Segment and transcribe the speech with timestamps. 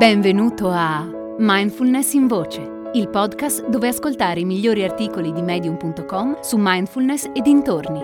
[0.00, 6.56] Benvenuto a Mindfulness in Voce, il podcast dove ascoltare i migliori articoli di medium.com su
[6.58, 8.00] mindfulness e dintorni.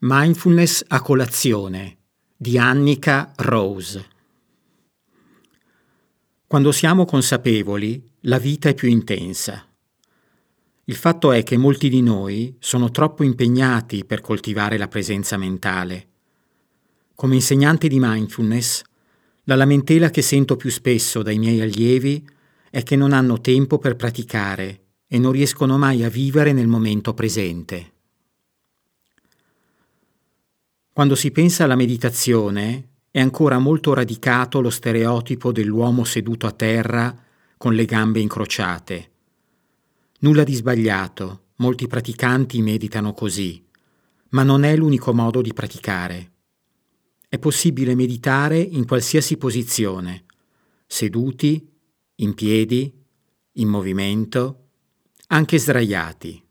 [0.00, 1.96] Mindfulness a colazione
[2.36, 4.06] di Annika Rose.
[6.46, 9.66] Quando siamo consapevoli, la vita è più intensa.
[10.88, 16.08] Il fatto è che molti di noi sono troppo impegnati per coltivare la presenza mentale.
[17.16, 18.82] Come insegnante di mindfulness,
[19.44, 22.24] la lamentela che sento più spesso dai miei allievi
[22.70, 27.14] è che non hanno tempo per praticare e non riescono mai a vivere nel momento
[27.14, 27.92] presente.
[30.92, 37.12] Quando si pensa alla meditazione, è ancora molto radicato lo stereotipo dell'uomo seduto a terra
[37.56, 39.14] con le gambe incrociate
[40.20, 43.62] Nulla di sbagliato, molti praticanti meditano così,
[44.30, 46.32] ma non è l'unico modo di praticare.
[47.28, 50.24] È possibile meditare in qualsiasi posizione,
[50.86, 51.70] seduti,
[52.16, 52.90] in piedi,
[53.52, 54.68] in movimento,
[55.28, 56.42] anche sdraiati.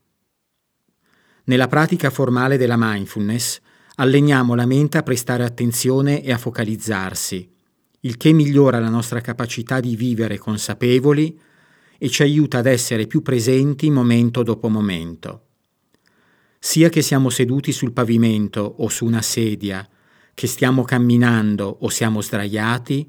[1.44, 3.60] Nella pratica formale della mindfulness
[3.96, 7.52] alleniamo la mente a prestare attenzione e a focalizzarsi,
[8.00, 11.40] il che migliora la nostra capacità di vivere consapevoli
[11.98, 15.42] e ci aiuta ad essere più presenti momento dopo momento.
[16.58, 19.88] Sia che siamo seduti sul pavimento o su una sedia,
[20.34, 23.08] che stiamo camminando o siamo sdraiati,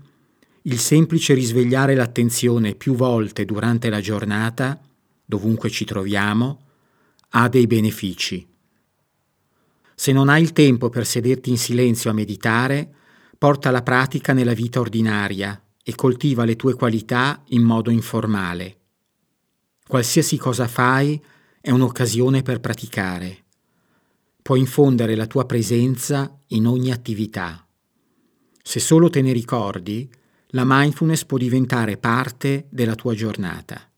[0.63, 4.79] il semplice risvegliare l'attenzione più volte durante la giornata,
[5.25, 6.61] dovunque ci troviamo,
[7.29, 8.45] ha dei benefici.
[9.95, 12.93] Se non hai il tempo per sederti in silenzio a meditare,
[13.37, 18.75] porta la pratica nella vita ordinaria e coltiva le tue qualità in modo informale.
[19.87, 21.17] Qualsiasi cosa fai
[21.61, 23.45] è un'occasione per praticare.
[24.41, 27.65] Puoi infondere la tua presenza in ogni attività.
[28.61, 30.11] Se solo te ne ricordi,
[30.47, 33.89] la mindfulness può diventare parte della tua giornata.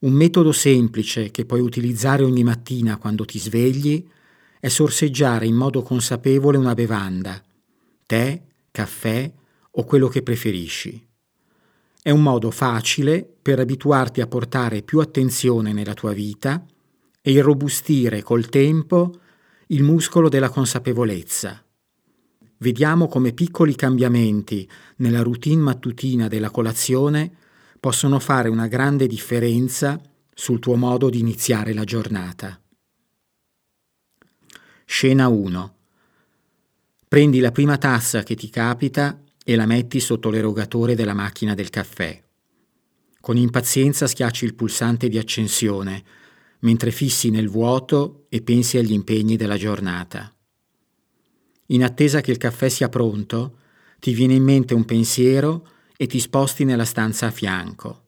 [0.00, 4.04] Un metodo semplice che puoi utilizzare ogni mattina quando ti svegli
[4.58, 7.40] è sorseggiare in modo consapevole una bevanda,
[8.04, 8.42] tè,
[8.72, 9.32] caffè
[9.76, 11.06] o quello che preferisci.
[12.02, 16.64] È un modo facile per abituarti a portare più attenzione nella tua vita
[17.20, 19.20] e irrobustire col tempo
[19.68, 21.64] il muscolo della consapevolezza.
[22.58, 27.32] Vediamo come piccoli cambiamenti nella routine mattutina della colazione
[27.80, 30.00] possono fare una grande differenza
[30.32, 32.60] sul tuo modo di iniziare la giornata.
[34.84, 35.74] Scena 1.
[37.08, 41.70] Prendi la prima tazza che ti capita e la metti sotto l'erogatore della macchina del
[41.70, 42.20] caffè.
[43.20, 46.02] Con impazienza schiacci il pulsante di accensione,
[46.60, 50.34] mentre fissi nel vuoto e pensi agli impegni della giornata.
[51.66, 53.58] In attesa che il caffè sia pronto,
[54.00, 58.02] ti viene in mente un pensiero e ti sposti nella stanza a fianco.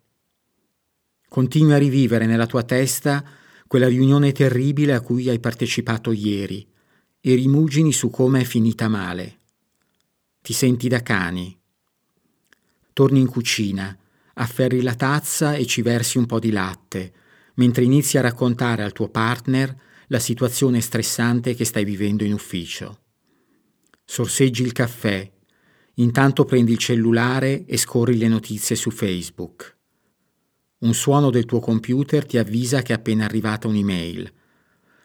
[1.29, 3.25] Continui a rivivere nella tua testa
[3.67, 6.67] quella riunione terribile a cui hai partecipato ieri
[7.21, 9.39] e rimugini su come è finita male.
[10.47, 11.59] Ti senti da cani.
[12.93, 13.99] Torni in cucina,
[14.35, 17.13] afferri la tazza e ci versi un po' di latte,
[17.55, 19.77] mentre inizi a raccontare al tuo partner
[20.07, 23.01] la situazione stressante che stai vivendo in ufficio.
[24.05, 25.29] Sorseggi il caffè,
[25.95, 29.77] intanto prendi il cellulare e scorri le notizie su Facebook.
[30.79, 34.33] Un suono del tuo computer ti avvisa che è appena arrivata un'email.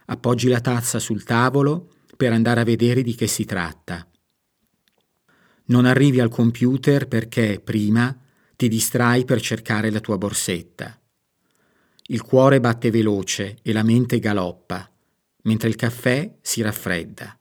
[0.06, 4.06] Appoggi la tazza sul tavolo per andare a vedere di che si tratta.
[5.72, 8.14] Non arrivi al computer perché prima
[8.58, 11.00] ti distrai per cercare la tua borsetta.
[12.08, 14.92] Il cuore batte veloce e la mente galoppa,
[15.44, 17.40] mentre il caffè si raffredda.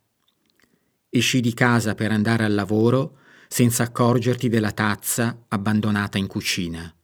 [1.09, 6.95] Esci di casa per andare al lavoro senza accorgerti della tazza abbandonata in cucina.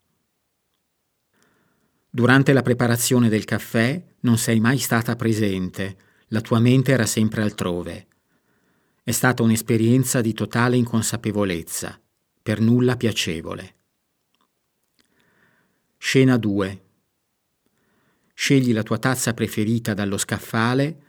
[2.08, 5.96] Durante la preparazione del caffè non sei mai stata presente,
[6.28, 8.06] la tua mente era sempre altrove
[9.06, 11.96] è stata un'esperienza di totale inconsapevolezza,
[12.42, 13.76] per nulla piacevole.
[15.96, 16.82] Scena 2.
[18.34, 21.02] Scegli la tua tazza preferita dallo scaffale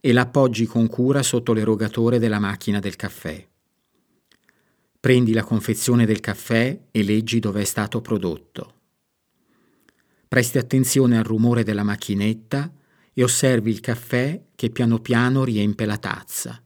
[0.00, 3.46] e la appoggi con cura sotto l'erogatore della macchina del caffè.
[4.98, 8.80] Prendi la confezione del caffè e leggi dove è stato prodotto.
[10.26, 12.68] Presti attenzione al rumore della macchinetta
[13.12, 16.58] e osservi il caffè che piano piano riempie la tazza.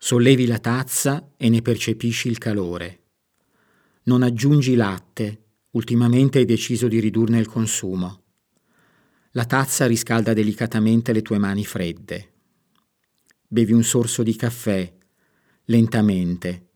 [0.00, 3.02] Sollevi la tazza e ne percepisci il calore.
[4.04, 8.22] Non aggiungi latte, ultimamente hai deciso di ridurne il consumo.
[9.32, 12.32] La tazza riscalda delicatamente le tue mani fredde.
[13.48, 14.90] Bevi un sorso di caffè,
[15.64, 16.68] lentamente.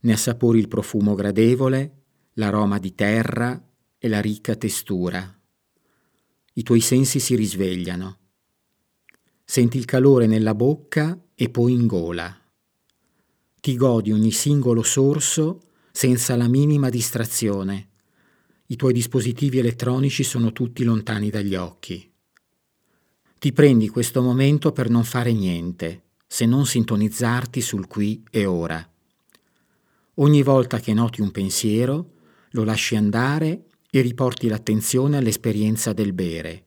[0.00, 2.04] Ne assapori il profumo gradevole,
[2.34, 3.62] l'aroma di terra
[3.98, 5.38] e la ricca testura.
[6.54, 8.17] I tuoi sensi si risvegliano.
[9.50, 12.38] Senti il calore nella bocca e poi in gola.
[13.58, 17.88] Ti godi ogni singolo sorso senza la minima distrazione.
[18.66, 22.12] I tuoi dispositivi elettronici sono tutti lontani dagli occhi.
[23.38, 28.86] Ti prendi questo momento per non fare niente, se non sintonizzarti sul qui e ora.
[30.16, 32.10] Ogni volta che noti un pensiero,
[32.50, 36.66] lo lasci andare e riporti l'attenzione all'esperienza del bere,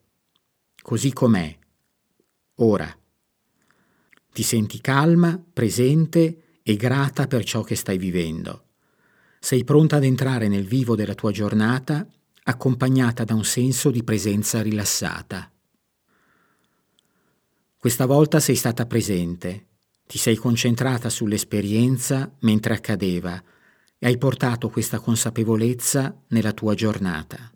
[0.82, 1.60] così com'è,
[2.64, 2.96] ora.
[4.34, 8.66] Ti senti calma, presente e grata per ciò che stai vivendo.
[9.40, 12.08] Sei pronta ad entrare nel vivo della tua giornata
[12.44, 15.52] accompagnata da un senso di presenza rilassata.
[17.78, 19.68] Questa volta sei stata presente,
[20.06, 23.42] ti sei concentrata sull'esperienza mentre accadeva
[23.98, 27.52] e hai portato questa consapevolezza nella tua giornata.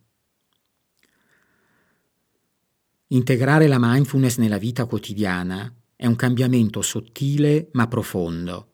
[3.16, 8.74] Integrare la mindfulness nella vita quotidiana è un cambiamento sottile ma profondo.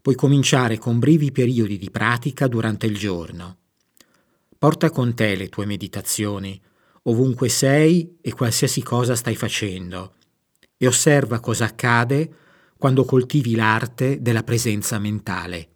[0.00, 3.58] Puoi cominciare con brevi periodi di pratica durante il giorno.
[4.56, 6.58] Porta con te le tue meditazioni,
[7.02, 10.14] ovunque sei e qualsiasi cosa stai facendo,
[10.78, 12.32] e osserva cosa accade
[12.78, 15.75] quando coltivi l'arte della presenza mentale.